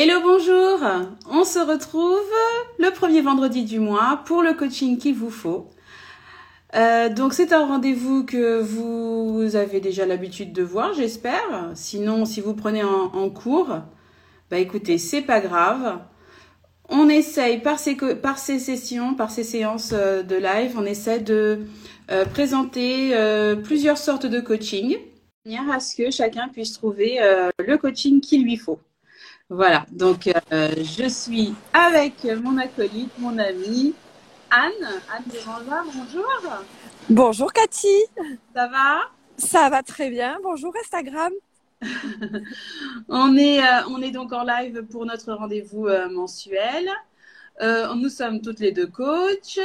[0.00, 0.78] Hello, bonjour.
[1.28, 2.30] On se retrouve
[2.78, 5.70] le premier vendredi du mois pour le coaching qu'il vous faut.
[6.76, 11.72] Euh, donc c'est un rendez-vous que vous avez déjà l'habitude de voir, j'espère.
[11.74, 13.80] Sinon, si vous prenez en, cours,
[14.52, 15.98] bah écoutez, c'est pas grave.
[16.88, 21.66] On essaye par ces, par sessions, par ces séances euh, de live, on essaie de
[22.12, 23.16] euh, présenter
[23.64, 24.96] plusieurs sortes de coaching,
[25.44, 27.18] de manière à ce que chacun puisse trouver
[27.58, 28.78] le coaching qu'il lui faut.
[29.50, 33.94] Voilà, donc euh, je suis avec mon acolyte, mon amie
[34.50, 34.70] Anne.
[35.10, 35.38] Anne de
[35.96, 36.28] bonjour.
[37.08, 38.04] Bonjour Cathy,
[38.54, 39.00] Ça va?
[39.36, 40.38] Ça va très bien.
[40.42, 41.32] Bonjour Instagram.
[43.08, 46.90] on est, euh, on est donc en live pour notre rendez-vous euh, mensuel.
[47.60, 49.58] Nous sommes toutes les deux coachs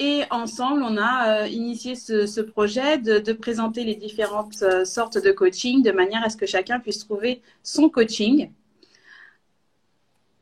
[0.00, 4.84] et ensemble, on a euh, initié ce, ce projet de, de présenter les différentes euh,
[4.84, 8.50] sortes de coaching de manière à ce que chacun puisse trouver son coaching.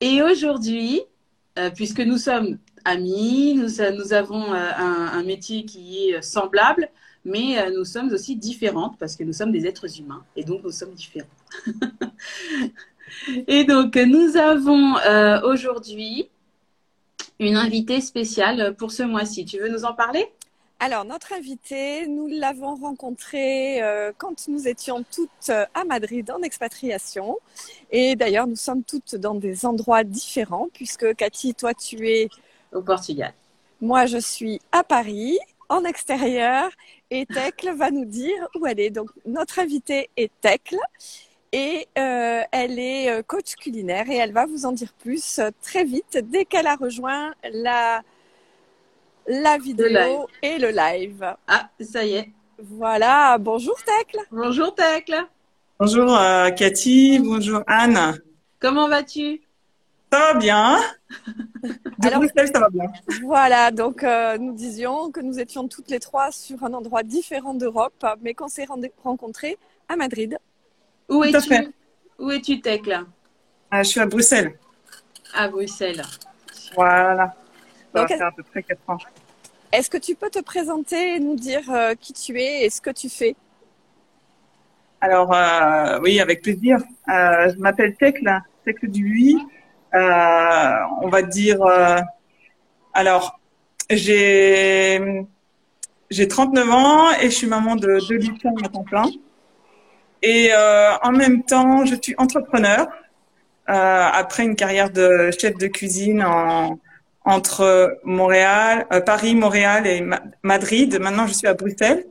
[0.03, 1.01] Et aujourd'hui,
[1.61, 6.89] euh, puisque nous sommes amis, nous, nous avons euh, un, métier qui est semblable,
[7.25, 10.65] mais euh, nous sommes aussi différentes parce que nous sommes des êtres humains et donc
[10.65, 11.29] nous sommes différents.
[13.47, 16.29] et donc nous avons euh, aujourd'hui
[17.39, 19.45] une invitée spéciale pour ce mois-ci.
[19.45, 20.27] Tu veux nous en parler?
[20.85, 26.43] Alors notre invitée, nous l'avons rencontrée euh, quand nous étions toutes euh, à Madrid en
[26.43, 27.39] expatriation.
[27.93, 32.29] Et d'ailleurs, nous sommes toutes dans des endroits différents puisque Cathy, toi tu es,
[32.73, 33.33] au Portugal
[33.81, 36.69] moi je suis à Paris en extérieur
[37.13, 38.91] et Tecle va nous dire où elle est.
[38.91, 40.79] Donc notre invitée est Tecle.
[41.53, 46.19] Et euh, elle est coach culinaire et elle va vous en dire plus très vite
[46.25, 48.03] dès qu'elle a rejoint la,
[49.27, 51.35] la vidéo et le live.
[51.47, 52.31] Ah, ça y est.
[52.59, 54.21] Voilà, bonjour Tecle.
[54.31, 55.27] Bonjour Tecle.
[55.79, 58.19] Bonjour euh, Cathy, bonjour Anne.
[58.61, 59.41] Comment vas-tu?
[60.13, 60.79] Ça va bien
[61.63, 62.85] De Alors- Bruxelles, ça va bien.
[63.25, 67.55] Voilà, donc euh, nous disions que nous étions toutes les trois sur un endroit différent
[67.55, 68.67] d'Europe, mais qu'on s'est
[69.03, 69.57] rencontrés
[69.89, 70.39] à Madrid.
[71.09, 71.73] Où es-tu?
[72.19, 73.05] Où es-tu Tecle
[73.75, 74.57] Euh, je suis à Bruxelles.
[75.35, 76.03] À Bruxelles.
[76.75, 77.35] Voilà.
[77.93, 78.99] Ça Donc, va faire à peu près 4 ans.
[79.73, 82.81] Est-ce que tu peux te présenter et nous dire euh, qui tu es et ce
[82.81, 83.35] que tu fais?
[85.01, 86.79] Alors, euh, oui, avec plaisir.
[87.09, 88.31] Euh, je m'appelle Tecle,
[88.65, 89.39] Tecle du 8.
[89.95, 91.59] Euh, on va dire...
[92.95, 93.41] alors,
[93.91, 95.25] j'ai
[96.11, 99.07] j'ai 39 ans et je suis maman de deux lycéens à temps plein.
[100.23, 100.51] Et
[101.03, 102.87] en même temps, je suis entrepreneur.
[103.67, 106.79] Après une carrière de chef de cuisine en,
[107.25, 110.99] entre Montréal, euh, Paris, Montréal et Ma- Madrid.
[111.01, 112.07] Maintenant, je suis à Bruxelles.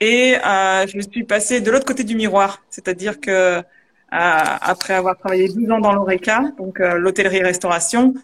[0.00, 3.62] Et euh, je suis passée de l'autre côté du miroir, c'est-à-dire que euh,
[4.10, 8.14] après avoir travaillé 12 ans dans l'ORECA, donc euh, l'hôtellerie-restauration,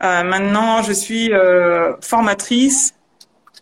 [0.00, 1.30] maintenant je suis
[2.00, 2.94] formatrice,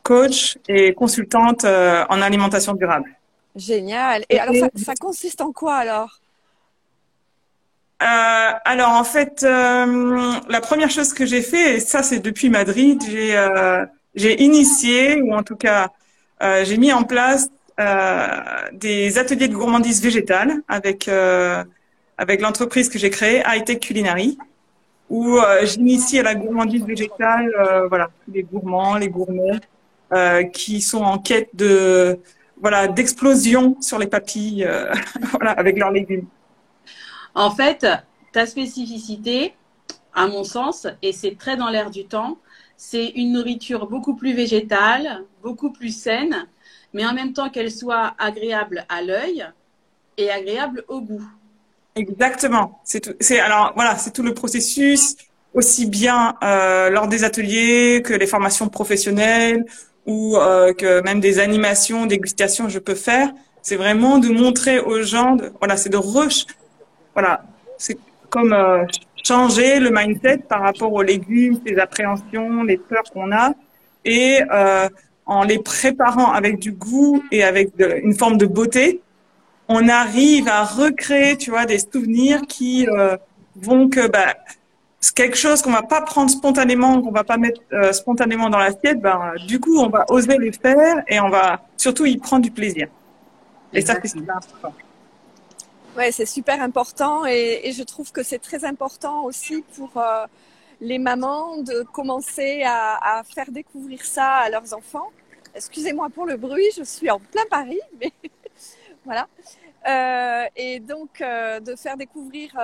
[0.02, 3.10] coach et consultante en alimentation durable.
[3.54, 4.24] Génial.
[4.30, 6.20] Et alors, ça, ça consiste en quoi alors?
[8.02, 12.48] Euh, alors en fait, euh, la première chose que j'ai fait, et ça c'est depuis
[12.48, 13.84] Madrid, j'ai euh,
[14.14, 15.90] j'ai initié ou en tout cas
[16.42, 18.26] euh, j'ai mis en place euh,
[18.72, 21.62] des ateliers de gourmandise végétale avec euh,
[22.16, 24.38] avec l'entreprise que j'ai créée, Hightech Culinary,
[25.10, 27.50] où j'initie à la gourmandise végétale,
[27.88, 29.60] voilà, les gourmands, les gourmets
[30.52, 32.18] qui sont en quête de
[32.60, 34.68] voilà d'explosion sur les papilles,
[35.32, 36.26] voilà, avec leurs légumes.
[37.34, 37.86] En fait,
[38.32, 39.54] ta spécificité,
[40.14, 42.38] à mon sens, et c'est très dans l'air du temps,
[42.76, 46.46] c'est une nourriture beaucoup plus végétale, beaucoup plus saine,
[46.92, 49.46] mais en même temps qu'elle soit agréable à l'œil
[50.16, 51.24] et agréable au goût.
[51.94, 52.80] Exactement.
[52.84, 53.14] C'est tout.
[53.20, 55.16] C'est alors voilà, c'est tout le processus,
[55.54, 59.64] aussi bien euh, lors des ateliers que les formations professionnelles
[60.06, 63.30] ou euh, que même des animations, dégustations, je peux faire.
[63.62, 66.46] C'est vraiment de montrer aux gens, de, voilà, c'est de rush,
[67.20, 67.42] voilà,
[67.76, 67.98] c'est
[68.30, 68.84] comme euh,
[69.22, 73.52] changer le mindset par rapport aux légumes, les appréhensions, les peurs qu'on a,
[74.06, 74.88] et euh,
[75.26, 79.02] en les préparant avec du goût et avec une forme de beauté,
[79.68, 83.16] on arrive à recréer, tu vois, des souvenirs qui euh,
[83.54, 84.34] vont que bah,
[84.98, 87.60] c'est quelque chose qu'on va pas prendre spontanément, qu'on va pas mettre
[87.92, 92.06] spontanément dans l'assiette, ben, du coup, on va oser les faire et on va surtout
[92.06, 92.88] y prendre du plaisir.
[93.72, 94.74] Et ça, c'est important.
[96.00, 100.24] Ouais, c'est super important et, je trouve que c'est très important aussi pour euh,
[100.80, 105.10] les mamans de commencer à, faire découvrir ça à leurs enfants.
[105.54, 108.12] Excusez-moi pour le bruit, je suis en plein Paris, mais
[109.04, 109.28] voilà.
[109.86, 112.58] Euh, et donc euh, de faire découvrir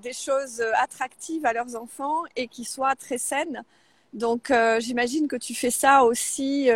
[0.00, 3.64] des choses attractives à leurs enfants et qui soient très saines.
[4.16, 6.68] Donc j'imagine que tu fais ça aussi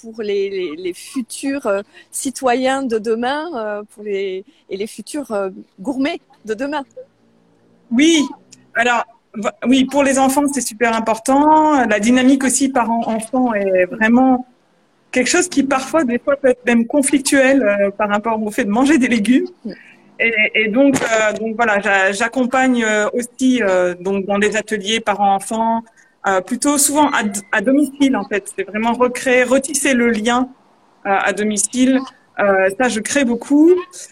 [0.00, 1.68] pour les, les, les futurs
[2.10, 5.50] citoyens de demain pour les, et les futurs
[5.80, 6.84] gourmets de demain.
[7.90, 8.22] Oui,
[8.74, 9.04] alors
[9.66, 11.86] oui, pour les enfants, c'est super important.
[11.86, 14.46] La dynamique aussi parents-enfants est vraiment
[15.10, 18.64] quelque chose qui parfois, des fois, peut être même conflictuel euh, par rapport au fait
[18.64, 19.46] de manger des légumes.
[20.18, 23.60] Et, et donc, euh, donc voilà, j'accompagne euh, aussi
[24.00, 25.82] donc dans des ateliers parents-enfants,
[26.46, 27.22] plutôt souvent à,
[27.52, 28.52] à, domicile en fait.
[28.56, 30.48] C'est vraiment recréer, retisser le lien
[31.04, 32.00] à domicile.
[32.38, 33.70] ça, je crée beaucoup.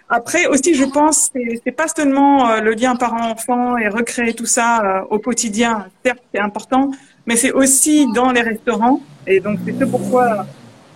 [0.08, 1.30] Après aussi, je pense,
[1.64, 5.86] c'est pas seulement le lien parent-enfant et recréer tout ça au quotidien.
[6.04, 6.90] Certes, c'est important,
[7.26, 9.00] mais c'est aussi dans les restaurants.
[9.26, 10.46] Et donc, c'est ce pourquoi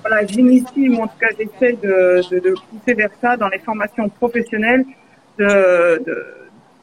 [0.06, 3.58] voilà, j'initie, ou en tout cas j'essaie de, de, de, pousser vers ça dans les
[3.58, 4.84] formations professionnelles,
[5.38, 6.02] de,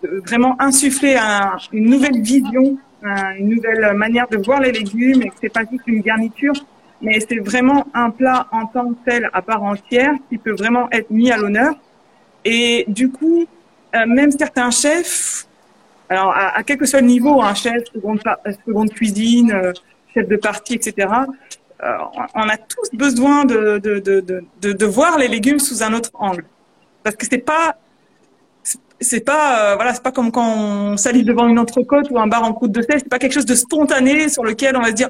[0.02, 5.30] de vraiment insuffler un, une nouvelle vision, une nouvelle manière de voir les légumes et
[5.30, 6.54] que c'est pas juste une garniture,
[7.02, 10.90] mais c'est vraiment un plat en tant que tel à part entière qui peut vraiment
[10.92, 11.74] être mis à l'honneur.
[12.46, 13.46] Et du coup,
[13.96, 15.48] euh, même certains chefs,
[16.10, 18.22] alors à, à, quel que soit le niveau, un chef, seconde,
[18.66, 19.74] seconde cuisine, euh,
[20.14, 21.08] chef de partie, etc.,
[21.84, 21.98] euh,
[22.36, 26.46] on a tous besoin de, de, de, de, voir les légumes sous un autre angle.
[27.02, 27.76] Parce que c'est pas
[29.02, 32.28] c'est pas euh, voilà c'est pas comme quand on salive devant une entrecôte ou un
[32.28, 34.88] bar en croûte de sel c'est pas quelque chose de spontané sur lequel on va
[34.88, 35.10] se dire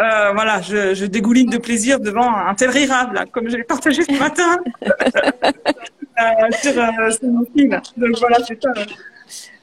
[0.00, 4.02] euh, voilà je, je, dégouline de plaisir devant un tel rirable comme je l'ai partagé
[4.02, 4.56] ce matin
[6.62, 8.70] sur, sur, mon fil donc voilà c'est ça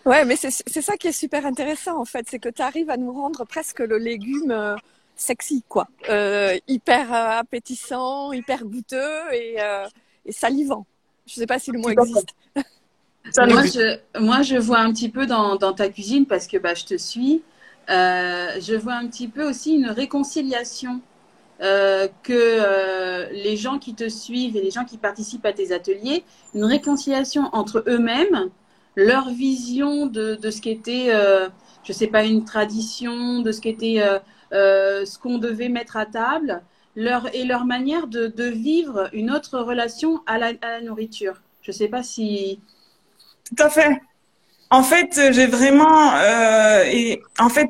[0.06, 2.98] ouais mais c'est ça qui est super intéressant en fait c'est que tu arrives à
[2.98, 4.78] nous rendre presque le légume
[5.20, 5.88] sexy, quoi.
[6.10, 9.86] Euh, hyper euh, appétissant, hyper goûteux et, euh,
[10.26, 10.86] et salivant.
[11.28, 12.30] Je sais pas si le mot existe.
[13.38, 16.74] Moi, je, moi, je vois un petit peu dans, dans ta cuisine parce que bah,
[16.74, 17.44] je te suis.
[17.88, 21.02] je vois un petit peu aussi une réconciliation
[22.24, 26.24] que les gens qui te suivent et les gens qui participent à tes ateliers,
[26.54, 28.50] une réconciliation entre eux-mêmes,
[28.96, 31.12] leur vision de, de ce qu'était,
[31.84, 34.02] je sais pas, une tradition, de ce qu'était
[34.54, 36.64] euh, ce qu'on devait mettre à table
[36.96, 41.42] leur, et leur manière de, de vivre une autre relation à la, à la nourriture.
[41.62, 42.60] Je ne sais pas si.
[43.50, 44.02] Tout à fait.
[44.70, 47.70] En fait, j'ai vraiment euh, et en fait,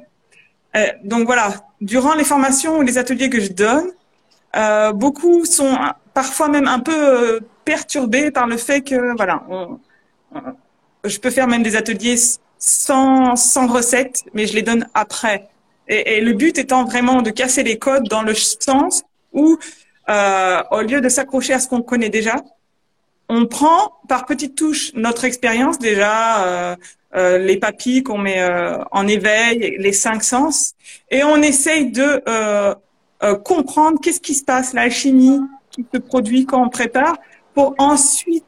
[0.75, 3.87] euh, donc voilà, durant les formations ou les ateliers que je donne,
[4.55, 5.77] euh, beaucoup sont
[6.13, 9.43] parfois même un peu euh, perturbés par le fait que voilà,
[11.05, 12.17] je peux faire même des ateliers
[12.57, 15.47] sans sans recette, mais je les donne après.
[15.87, 19.03] Et, et, le but étant vraiment de casser les codes dans le sens
[19.33, 19.57] où,
[20.09, 22.35] euh, au lieu de s'accrocher à ce qu'on connaît déjà,
[23.29, 26.75] on prend par petites touches notre expérience déjà, euh,
[27.15, 30.73] euh, les papilles qu'on met euh, en éveil, les cinq sens,
[31.11, 32.73] et on essaye de euh,
[33.23, 35.39] euh, comprendre qu'est-ce qui se passe, l'alchimie
[35.69, 37.17] qui se produit quand on prépare,
[37.53, 38.43] pour ensuite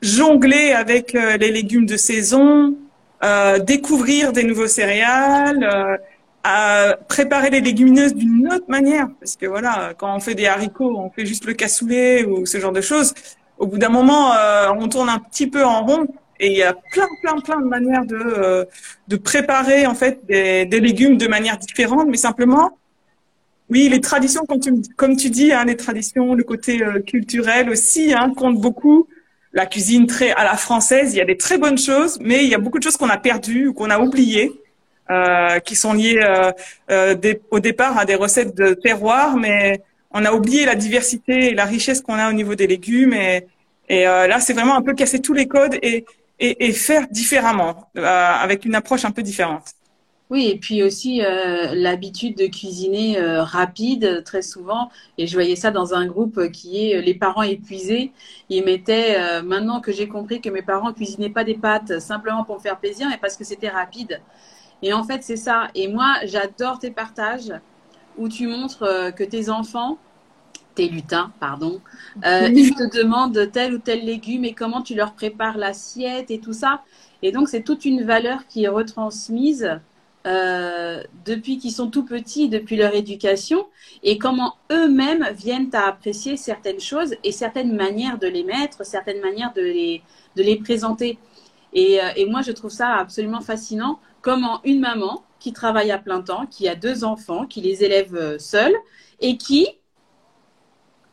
[0.00, 2.76] jongler avec les légumes de saison,
[3.66, 5.98] découvrir des nouveaux céréales
[7.08, 9.08] préparer les légumineuses d'une autre manière.
[9.18, 12.58] Parce que voilà, quand on fait des haricots, on fait juste le cassoulet ou ce
[12.60, 13.12] genre de choses.
[13.58, 16.06] Au bout d'un moment, euh, on tourne un petit peu en rond
[16.40, 18.64] et il y a plein, plein, plein de manières de, euh,
[19.08, 22.78] de préparer en fait des, des, légumes de manière différente, mais simplement,
[23.70, 27.68] oui, les traditions, comme tu, comme tu dis, hein, les traditions, le côté euh, culturel
[27.70, 29.08] aussi hein, compte beaucoup.
[29.52, 32.50] La cuisine très à la française, il y a des très bonnes choses, mais il
[32.50, 34.52] y a beaucoup de choses qu'on a perdues ou qu'on a oubliées.
[35.10, 36.52] Euh, qui sont liées euh,
[36.90, 39.80] euh, des, au départ à des recettes de terroir, mais
[40.10, 43.12] on a oublié la diversité et la richesse qu'on a au niveau des légumes.
[43.12, 43.46] Et,
[43.88, 46.04] et là, c'est vraiment un peu casser tous les codes et,
[46.72, 49.64] faire différemment, avec une approche un peu différente.
[50.30, 54.90] Oui, et puis aussi euh, l'habitude de cuisiner euh, rapide très souvent.
[55.16, 58.12] Et je voyais ça dans un groupe qui est les parents épuisés.
[58.50, 62.56] Ils mettaient, maintenant que j'ai compris que mes parents cuisinaient pas des pâtes simplement pour
[62.56, 64.20] me faire plaisir, mais parce que c'était rapide.
[64.82, 65.68] Et en fait, c'est ça.
[65.74, 67.52] Et moi, j'adore tes partages
[68.18, 69.98] où tu montres euh, que tes enfants,
[70.74, 71.80] tes lutins, pardon,
[72.24, 76.38] euh, ils te demandent tel ou tel légume et comment tu leur prépares l'assiette et
[76.38, 76.82] tout ça.
[77.22, 79.80] Et donc, c'est toute une valeur qui est retransmise
[80.26, 83.66] euh, depuis qu'ils sont tout petits, depuis leur éducation,
[84.02, 89.20] et comment eux-mêmes viennent à apprécier certaines choses et certaines manières de les mettre, certaines
[89.20, 90.02] manières de les,
[90.36, 91.18] de les présenter.
[91.72, 95.98] Et, euh, et moi, je trouve ça absolument fascinant comment une maman qui travaille à
[95.98, 98.74] plein temps, qui a deux enfants, qui les élève euh, seule
[99.20, 99.68] et qui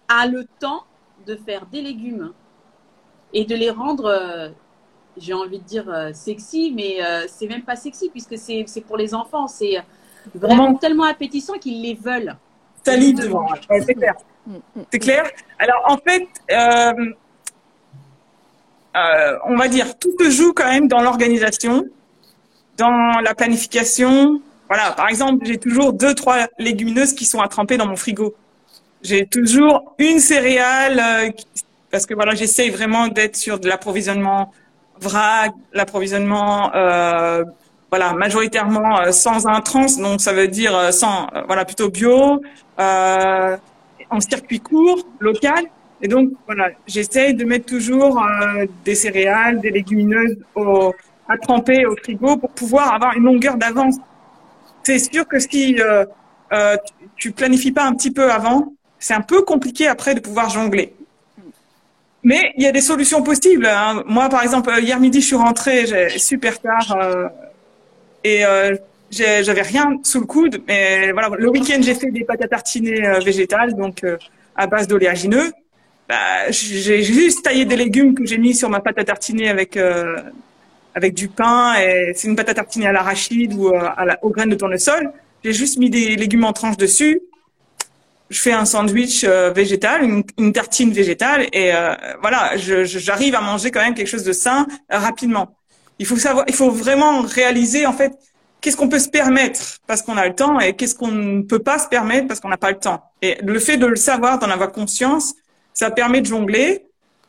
[0.07, 0.83] a le temps
[1.25, 2.33] de faire des légumes
[3.33, 4.53] et de les rendre,
[5.17, 9.47] j'ai envie de dire sexy, mais c'est même pas sexy puisque c'est pour les enfants.
[9.47, 9.83] C'est
[10.35, 12.37] vraiment tellement appétissant qu'ils les veulent.
[12.85, 13.47] Salive devant.
[13.67, 14.13] c'est clair.
[14.45, 14.83] Mm, mm.
[14.91, 15.29] C'est clair.
[15.59, 17.13] Alors en fait, euh,
[18.95, 21.85] euh, on va dire tout se joue quand même dans l'organisation,
[22.77, 24.41] dans la planification.
[24.67, 28.35] Voilà, par exemple, j'ai toujours deux trois légumineuses qui sont à tremper dans mon frigo.
[29.01, 31.31] J'ai toujours une céréale euh,
[31.91, 34.51] parce que voilà, j'essaye vraiment d'être sur de l'approvisionnement
[34.99, 36.71] vrac, l'approvisionnement
[37.91, 42.41] voilà majoritairement sans intrants, donc ça veut dire sans voilà plutôt bio
[42.77, 45.65] en circuit court, local.
[46.05, 50.37] Et donc, voilà, j'essaye de mettre toujours euh, des céréales, des légumineuses
[51.27, 53.95] à tremper au frigo pour pouvoir avoir une longueur d'avance.
[54.83, 56.05] C'est sûr que si euh,
[56.53, 56.77] euh,
[57.15, 60.93] tu planifies pas un petit peu avant, c'est un peu compliqué après de pouvoir jongler.
[62.21, 63.65] Mais il y a des solutions possibles.
[63.65, 64.03] Hein.
[64.05, 65.87] Moi, par exemple, hier midi, je suis rentrée
[66.19, 67.27] super tard euh,
[68.23, 68.75] et euh,
[69.09, 73.05] j'avais rien sous le coude, mais voilà, le week-end j'ai fait des pâtes à tartiner
[73.05, 74.17] euh, végétales, donc euh,
[74.55, 75.51] à base d'oléagineux.
[76.07, 79.75] Bah, j'ai juste taillé des légumes que j'ai mis sur ma pâte à tartiner avec
[79.75, 80.17] euh,
[80.93, 84.29] avec du pain et c'est une pâte à tartiner à l'arachide ou à la, aux
[84.29, 85.11] graines de tournesol.
[85.43, 87.21] J'ai juste mis des légumes en tranches dessus.
[88.29, 91.71] Je fais un sandwich végétal, une, une, tartine végétale et
[92.21, 95.55] voilà, j'arrive à manger quand même quelque chose de sain rapidement.
[95.99, 98.13] Il faut savoir, il faut vraiment réaliser en fait
[98.61, 101.59] qu'est-ce qu'on peut se permettre parce qu'on a le temps et qu'est-ce qu'on ne peut
[101.59, 103.03] pas se permettre parce qu'on n'a pas le temps.
[103.21, 105.35] Et le fait de le savoir, d'en avoir conscience,
[105.75, 106.85] ça permet de jongler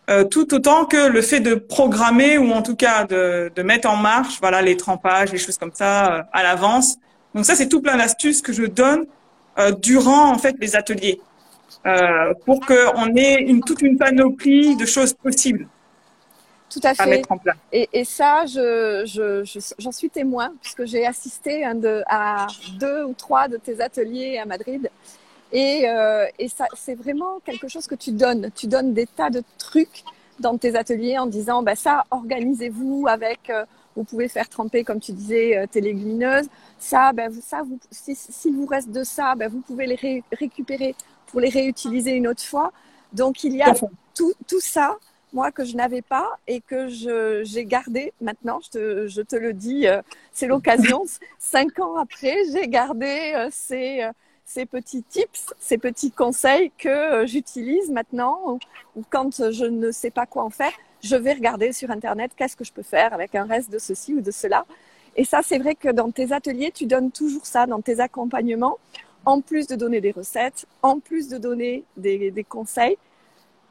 [0.08, 3.90] euh, tout autant que le fait de programmer ou en tout cas de, de mettre
[3.90, 6.96] en marche, voilà, les trempages, les choses comme ça euh, à l'avance.
[7.34, 9.06] Donc ça, c'est tout plein d'astuces que je donne
[9.58, 11.20] euh, durant en fait les ateliers
[12.44, 15.68] pour qu'on ait une, toute une panoplie de choses possibles.
[16.68, 17.22] Tout à fait.
[17.70, 22.48] Et, et, ça, je, je, j'en suis témoin puisque j'ai assisté de, à
[22.80, 24.90] deux ou trois de tes ateliers à Madrid.
[25.52, 28.50] Et, euh, et ça, c'est vraiment quelque chose que tu donnes.
[28.54, 30.04] Tu donnes des tas de trucs
[30.40, 33.50] dans tes ateliers en disant, bah ça, organisez-vous avec.
[33.50, 33.64] Euh,
[33.96, 36.48] vous pouvez faire tremper, comme tu disais, euh, tes légumineuses.
[36.78, 40.94] Ça, ben, ça, vous, s'il vous reste de ça, ben, vous pouvez les récupérer
[41.28, 42.72] pour les réutiliser une autre fois.
[43.12, 43.72] Donc il y a
[44.14, 44.98] tout, tout ça
[45.32, 49.52] moi que je n'avais pas et que j'ai gardé maintenant, je te, je te le
[49.52, 50.00] dis, euh,
[50.32, 51.04] c'est l'occasion.
[51.38, 54.12] Cinq ans après, j'ai gardé euh, ces, euh,
[54.46, 58.58] ces petits tips, ces petits conseils que j'utilise maintenant
[58.94, 60.72] ou, quand je ne sais pas quoi en faire,
[61.02, 64.14] je vais regarder sur Internet qu'est-ce que je peux faire avec un reste de ceci
[64.14, 64.64] ou de cela.
[65.16, 68.78] Et ça, c'est vrai que dans tes ateliers, tu donnes toujours ça dans tes accompagnements,
[69.26, 72.96] en plus de donner des recettes, en plus de donner des, des conseils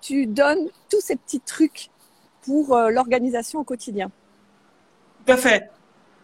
[0.06, 1.90] tu donnes tous ces petits trucs
[2.44, 4.12] pour euh, l'organisation au quotidien.
[5.26, 5.70] Tout à fait.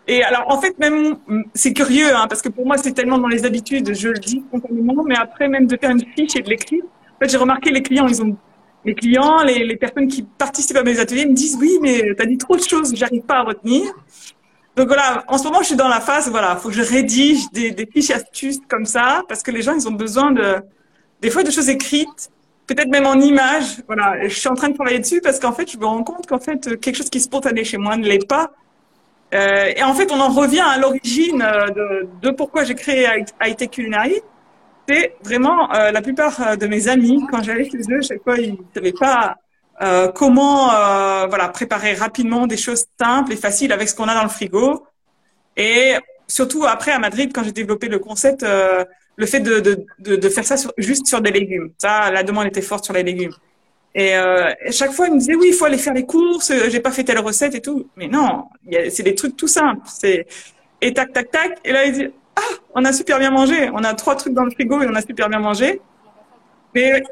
[0.07, 1.17] Et alors, en fait, même,
[1.53, 4.43] c'est curieux, hein, parce que pour moi, c'est tellement dans les habitudes, je le dis
[4.47, 7.69] spontanément, mais après, même de faire une fiche et de l'écrire, en fait, j'ai remarqué
[7.69, 8.35] les clients, ils ont,
[8.83, 12.25] les clients, les, personnes qui participent à mes ateliers me disent, oui, mais tu as
[12.25, 13.93] dit trop de choses, j'arrive pas à retenir.
[14.75, 17.51] Donc voilà, en ce moment, je suis dans la phase, voilà, faut que je rédige
[17.51, 20.55] des, des fiches astuces comme ça, parce que les gens, ils ont besoin de,
[21.21, 22.31] des fois, de choses écrites
[22.67, 23.81] peut-être même en image.
[23.87, 26.25] Voilà, je suis en train de travailler dessus parce qu'en fait, je me rends compte
[26.27, 28.51] qu'en fait, quelque chose qui est spontané chez moi ne l'est pas.
[29.33, 33.07] Euh, et en fait, on en revient à l'origine euh, de, de, pourquoi j'ai créé
[33.39, 34.21] Hightech Culinary.
[34.87, 38.37] C'est vraiment euh, la plupart euh, de mes amis, quand j'allais chez eux, chaque fois,
[38.37, 39.35] ils ne savaient pas
[39.81, 40.67] euh, comment
[41.27, 44.85] voilà préparer rapidement des choses simples et faciles avec ce qu'on a dans le frigo.
[45.55, 45.95] Et
[46.27, 50.45] surtout après à Madrid, quand j'ai développé le concept, le fait de, de, de, faire
[50.45, 51.71] ça juste sur des légumes.
[51.77, 53.33] Ça, la demande était forte sur les légumes.
[53.93, 56.51] Et, euh, chaque fois, il me disait oui, il faut aller faire les courses.
[56.51, 57.87] Euh, j'ai pas fait telle recette et tout.
[57.95, 58.45] Mais non,
[58.89, 59.81] c'est des trucs tout simples.
[59.85, 60.27] C'est
[60.81, 61.59] et tac tac tac.
[61.65, 63.69] Et là, il dit ah, on a super bien mangé.
[63.73, 65.81] On a trois trucs dans le frigo et on a super bien mangé.
[66.73, 67.03] Mais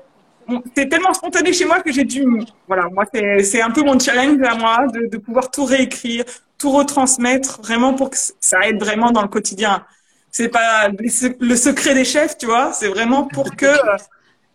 [0.76, 2.26] c'est tellement spontané chez moi que j'ai dû.
[2.68, 6.24] Voilà, moi c'est un peu mon challenge à moi de, de pouvoir tout réécrire,
[6.58, 9.86] tout retransmettre, vraiment pour que ça aide vraiment dans le quotidien
[10.32, 12.72] c'est pas le secret des chefs, tu vois.
[12.74, 13.66] C'est vraiment pour que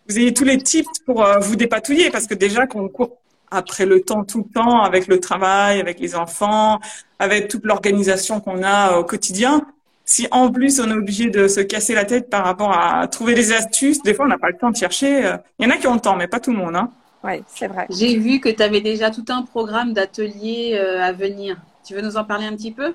[0.09, 3.19] vous ayez tous les tips pour euh, vous dépatouiller, parce que déjà qu'on court
[3.51, 6.81] après le temps tout le temps, avec le travail, avec les enfants,
[7.19, 9.67] avec toute l'organisation qu'on a euh, au quotidien.
[10.05, 13.35] Si en plus on est obligé de se casser la tête par rapport à trouver
[13.35, 15.35] des astuces, des fois on n'a pas le temps de chercher.
[15.59, 16.77] Il y en a qui ont le temps, mais pas tout le monde.
[16.77, 16.91] Hein.
[17.23, 17.87] Oui, c'est vrai.
[17.89, 21.57] J'ai vu que tu avais déjà tout un programme d'ateliers à venir.
[21.87, 22.93] Tu veux nous en parler un petit peu?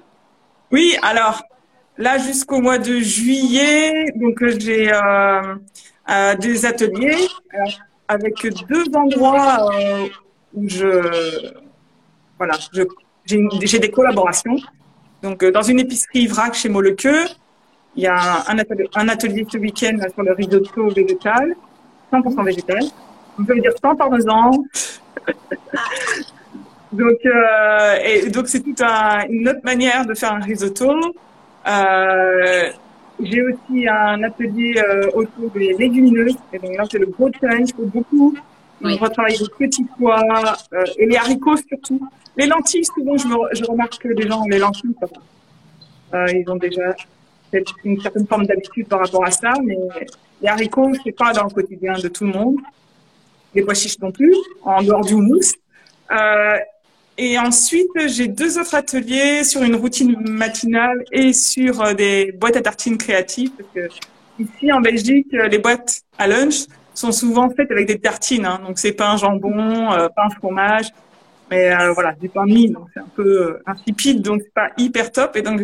[0.71, 1.41] Oui, alors
[1.99, 5.55] Là, jusqu'au mois de juillet, donc euh, j'ai euh, euh,
[6.39, 7.27] des ateliers
[8.07, 8.35] avec
[8.67, 9.69] deux endroits
[10.53, 11.51] où je,
[12.37, 12.55] voilà,
[13.25, 14.55] j'ai des collaborations.
[15.21, 17.25] Donc, dans une épicerie vrac chez Molequeux,
[17.95, 21.55] il y a un atelier, un atelier ce week-end sur le risotto végétal,
[22.11, 22.79] 100% végétal.
[23.37, 24.51] On peut dire sans parmesan.
[26.91, 28.81] donc, euh, donc c'est toute
[29.29, 30.93] une autre manière de faire un risotto.
[31.67, 32.69] Euh,
[33.21, 36.35] j'ai aussi un atelier euh, autour des légumineuses.
[36.53, 38.35] Et donc là, c'est le gros challenge pour beaucoup.
[38.81, 40.23] On va travailler les petits pois
[40.73, 41.99] euh, et les haricots surtout.
[42.37, 44.95] Les lentilles, souvent, je, me, je remarque que les gens ont les lentilles.
[46.13, 46.95] Euh, ils ont déjà
[47.83, 49.77] une certaine forme d'habitude par rapport à ça, mais
[50.41, 52.57] les haricots, c'est pas dans le quotidien de tout le monde.
[53.53, 55.55] Les pois chiches non plus, en dehors du houmous.
[57.21, 62.55] Et ensuite, j'ai deux autres ateliers sur une routine matinale et sur euh, des boîtes
[62.55, 63.51] à tartines créatives.
[63.57, 63.93] Parce que
[64.41, 68.45] ici, en Belgique, euh, les boîtes à lunch sont souvent faites avec des tartines.
[68.45, 68.61] Hein.
[68.65, 70.87] Donc, c'est pain jambon, euh, pain fromage.
[71.51, 75.35] Mais voilà, du pain mie, donc c'est un peu insipide, donc c'est pas hyper top.
[75.35, 75.61] Et donc,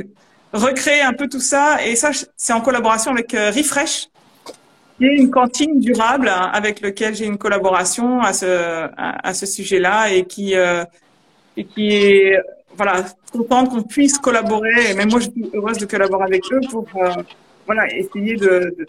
[0.52, 1.78] recréer un peu tout ça.
[1.86, 4.08] Et ça, c'est en collaboration avec Refresh,
[4.98, 9.46] qui est une cantine durable hein, avec lequel j'ai une collaboration à ce, à, ce
[9.46, 10.56] sujet-là et qui,
[11.58, 12.40] et qui est
[12.76, 14.92] voilà, contente qu'on puisse collaborer.
[14.92, 17.14] Et même moi, je suis heureuse de collaborer avec eux pour euh,
[17.66, 18.88] voilà, essayer de, de...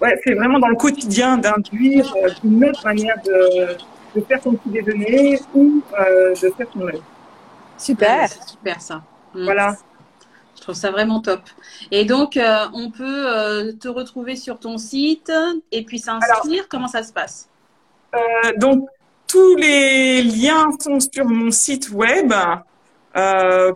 [0.00, 2.14] Ouais, c'est vraiment dans le quotidien d'induire
[2.44, 3.76] une autre manière de,
[4.14, 7.00] de faire son petit déjeuner ou euh, de faire son lait.
[7.76, 8.22] Super.
[8.22, 9.02] Ouais, super ça.
[9.34, 9.76] Voilà
[10.68, 11.40] trouve ça vraiment top.
[11.90, 15.32] Et donc, euh, on peut euh, te retrouver sur ton site
[15.72, 16.68] et puis s'inscrire.
[16.68, 17.48] Comment ça se passe?
[18.14, 18.86] euh, Donc,
[19.28, 22.32] tous les liens sont sur mon site web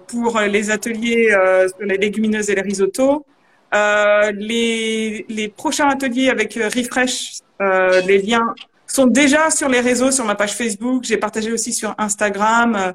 [0.09, 1.31] pour les ateliers
[1.69, 3.25] sur les légumineuses et les risottos.
[3.73, 7.41] Les, les, prochains ateliers avec Refresh,
[8.07, 8.55] les liens
[8.87, 11.05] sont déjà sur les réseaux, sur ma page Facebook.
[11.05, 12.95] J'ai partagé aussi sur Instagram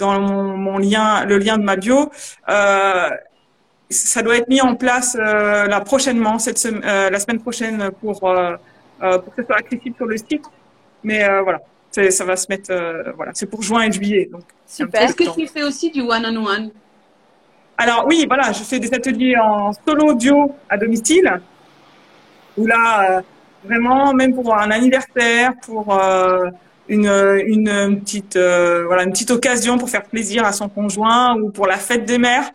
[0.00, 2.10] dans mon, mon, lien, le lien de ma bio.
[2.48, 3.10] Euh,
[3.90, 7.90] ça doit être mis en place euh, là prochainement, cette semaine, euh, la semaine prochaine
[8.00, 8.56] pour, euh,
[9.02, 10.44] euh, pour que ce soit accessible sur le site.
[11.02, 12.72] Mais euh, voilà, ça va se mettre,
[13.16, 14.28] voilà, c'est pour juin et juillet.
[14.30, 15.02] Donc, Super.
[15.02, 16.70] Est-ce que tu fais aussi du one-on-one?
[17.78, 21.40] Alors oui, voilà, je fais des ateliers en solo, duo, à domicile,
[22.56, 23.22] où là,
[23.64, 25.98] vraiment, même pour un anniversaire, pour
[26.88, 27.08] une,
[27.46, 31.78] une petite, voilà, une petite occasion pour faire plaisir à son conjoint ou pour la
[31.78, 32.50] fête des mères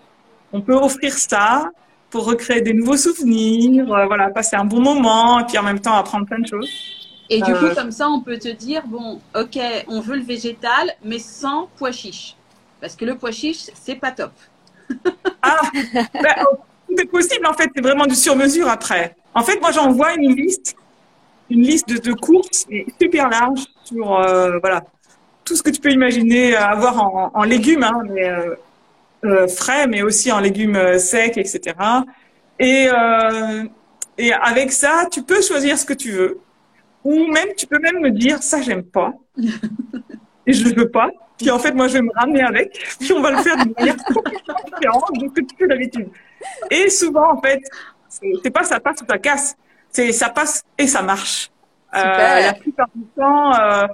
[0.55, 1.69] on peut offrir ça
[2.09, 5.79] pour recréer des nouveaux souvenirs, euh, voilà, passer un bon moment et puis en même
[5.79, 7.04] temps apprendre plein de choses.
[7.29, 10.23] Et du coup, euh, comme ça, on peut te dire, bon, ok, on veut le
[10.23, 12.35] végétal, mais sans pois chiche.
[12.79, 14.31] Parce que le pois chiche, c'est pas top.
[15.41, 15.61] ah,
[15.93, 16.35] ben,
[16.87, 19.15] tout est possible, en fait, c'est vraiment du sur-mesure après.
[19.33, 20.75] En fait, moi, j'envoie une liste,
[21.49, 22.65] une liste de, courses
[23.01, 24.83] super large sur, euh, voilà,
[25.43, 28.31] tout ce que tu peux imaginer avoir en, légumes, hein, mais
[29.25, 31.75] euh, frais, mais aussi en légumes secs, etc.
[32.59, 32.87] Et,
[34.17, 36.39] et avec ça, tu peux choisir ce que tu veux.
[37.05, 39.13] Ou même, tu peux même me dire, ça, j'aime pas.
[40.47, 41.09] et je ne veux pas.
[41.37, 42.77] Puis en fait, moi, je vais me ramener avec.
[42.99, 46.09] Puis on va le faire d'une manière différente de ce que tu fais d'habitude.
[46.71, 47.61] Et souvent, en fait,
[48.09, 49.55] c'est pas ça passe ou ça casse.
[49.91, 51.51] C'est ça passe et ça marche.
[51.95, 53.87] Euh, la plupart du temps, euh,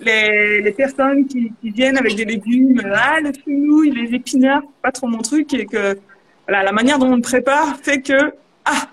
[0.00, 4.92] les, les personnes qui, qui, viennent avec des légumes, ah, le fenouil, les épinards, pas
[4.92, 5.98] trop mon truc, et que
[6.46, 8.32] voilà, la manière dont on le prépare fait que,
[8.64, 8.88] ah,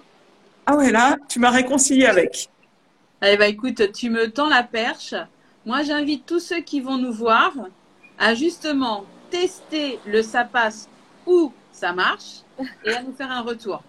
[0.65, 2.49] ah ouais, là, tu m'as réconcilié avec.
[3.21, 5.15] Eh ben, écoute, tu me tends la perche.
[5.65, 7.54] Moi, j'invite tous ceux qui vont nous voir
[8.19, 10.88] à justement tester le ça passe
[11.25, 12.43] ou ça marche
[12.86, 13.82] et à nous faire un retour.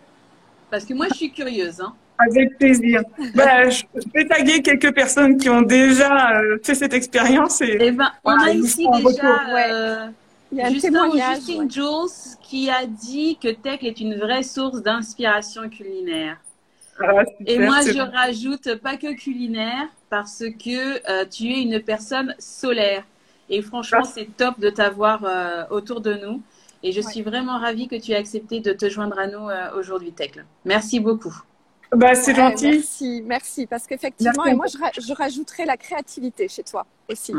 [0.70, 1.80] Parce que moi, je suis curieuse.
[1.80, 1.94] Hein.
[2.18, 3.02] Avec plaisir.
[3.34, 3.82] bah, je
[4.14, 7.60] vais taguer quelques personnes qui ont déjà euh, fait cette expérience.
[7.60, 10.06] Et, eh ben, on a ici déjà euh,
[10.50, 14.82] Il y a justement Justine Jules qui a dit que Tech est une vraie source
[14.82, 16.38] d'inspiration culinaire.
[17.00, 22.34] Ah, et moi, je rajoute pas que culinaire parce que euh, tu es une personne
[22.38, 23.04] solaire.
[23.48, 24.10] Et franchement, ah.
[24.12, 26.42] c'est top de t'avoir euh, autour de nous.
[26.82, 30.12] Et je suis vraiment ravie que tu aies accepté de te joindre à nous aujourd'hui,
[30.12, 30.44] Tecle.
[30.64, 31.34] Merci beaucoup.
[31.92, 32.70] Bah, c'est gentil.
[32.70, 33.66] Merci, merci.
[33.66, 37.32] Parce qu'effectivement, et moi, je, je, rajouterais la créativité chez toi aussi.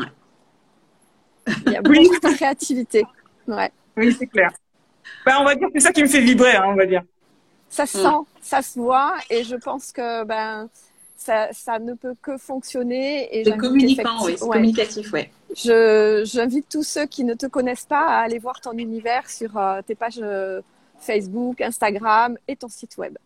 [1.65, 3.03] Il y a beaucoup de créativité.
[3.47, 3.71] Ouais.
[3.95, 4.51] Oui, c'est clair.
[5.25, 7.03] Bah, on va dire que c'est ça qui me fait vibrer, hein, on va dire.
[7.69, 10.69] Ça se sent, ça se voit, et je pense que ben,
[11.15, 13.29] ça, ça ne peut que fonctionner.
[13.43, 15.31] C'est communicant, oui, c'est communicatif, ouais.
[15.55, 19.81] J'invite tous ceux qui ne te connaissent pas à aller voir ton univers sur euh,
[19.85, 20.61] tes pages euh,
[20.99, 23.17] Facebook, Instagram et ton site web.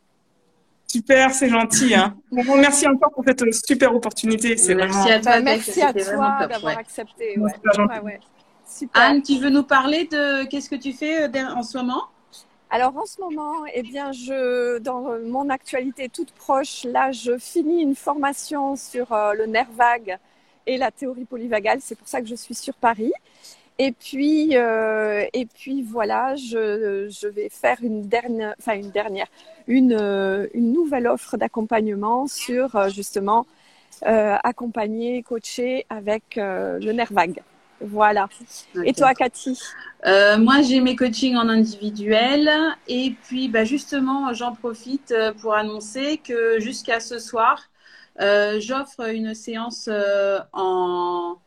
[0.87, 1.95] Super, c'est gentil.
[1.95, 2.17] Hein.
[2.31, 4.57] Bon, merci encore pour cette super opportunité.
[4.57, 5.15] C'est Merci vraiment...
[5.15, 5.31] à toi.
[5.31, 6.75] Bah, merci à toi d'avoir ouais.
[6.77, 7.39] accepté.
[7.39, 7.51] Ouais, Ouais.
[7.53, 7.87] super.
[7.87, 8.19] Ouais, ouais.
[8.93, 12.03] Anne, tu veux nous parler de qu'est-ce que tu fais euh, en ce moment?
[12.73, 17.81] Alors en ce moment, eh bien, je, dans mon actualité toute proche, là, je finis
[17.81, 20.17] une formation sur euh, le nerf vague
[20.65, 21.79] et la théorie polyvagale.
[21.81, 23.11] C'est pour ça que je suis sur Paris.
[23.77, 29.27] Et puis, euh, et puis voilà, je, je vais faire une dernière, enfin une dernière,
[29.67, 33.45] une, euh, une nouvelle offre d'accompagnement sur euh, justement
[34.05, 37.41] euh, accompagner, coacher avec euh, le nerf vague.
[37.81, 38.29] Voilà.
[38.83, 39.59] Et toi, Cathy?
[40.05, 42.49] Euh, moi, j'ai mes coachings en individuel
[42.87, 47.63] et puis bah, justement, j'en profite euh, pour annoncer que jusqu'à ce soir,
[48.19, 51.37] euh, j'offre une séance euh, en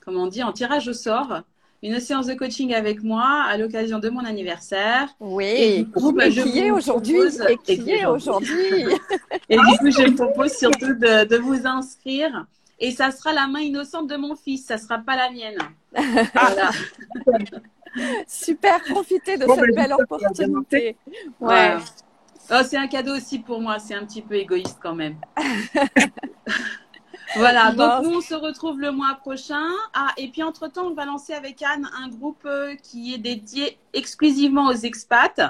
[0.00, 1.42] comment on dit en tirage au sort,
[1.82, 5.08] une séance de coaching avec moi à l'occasion de mon anniversaire.
[5.56, 5.84] Et Oui.
[5.84, 8.14] du coup, bah, Et je qui est vous aujourd'hui Et qui est Exactement.
[8.16, 8.84] aujourd'hui
[9.50, 12.46] Et du coup, je propose surtout de, de vous inscrire.
[12.80, 15.58] Et ça sera la main innocente de mon fils, ça sera pas la mienne.
[16.34, 16.70] Voilà.
[18.28, 20.96] Super, profitez de Bon, cette belle opportunité.
[21.40, 21.76] Ouais.
[22.50, 25.16] Oh, c'est un cadeau aussi pour moi, c'est un petit peu égoïste quand même.
[27.36, 27.78] voilà, Bon.
[27.78, 29.66] donc nous on se retrouve le mois prochain.
[29.94, 33.78] Ah, et puis entre-temps, on va lancer avec Anne un groupe euh, qui est dédié
[33.92, 35.40] exclusivement aux expats.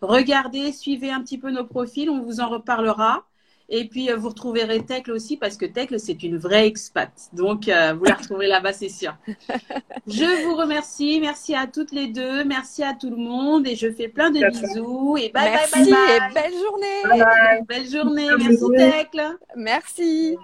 [0.00, 3.24] Regardez, suivez un petit peu nos profils, on vous en reparlera.
[3.68, 7.10] Et puis euh, vous retrouverez Tecle aussi parce que Tecle c'est une vraie expat.
[7.32, 9.14] Donc euh, vous la retrouverez là-bas, c'est sûr.
[10.06, 13.90] Je vous remercie, merci à toutes les deux, merci à tout le monde et je
[13.90, 14.62] fais plein de Merci.
[14.62, 16.30] bisous et bye Merci bye bye bye.
[16.30, 17.02] et belle journée.
[17.04, 17.62] Bye bye.
[17.68, 18.64] Belle journée, merci.
[18.76, 19.36] Tecle.
[19.56, 20.36] Merci.